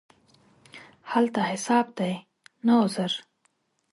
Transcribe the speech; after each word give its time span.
هلته 1.11 1.41
حساب 1.51 1.87
دی، 1.97 2.13
نه 2.65 2.73
عذر. 2.83 3.11